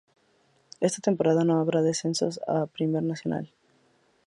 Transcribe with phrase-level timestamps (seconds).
[0.79, 3.53] Esta temporada no habrá descensos a Primera Nacional.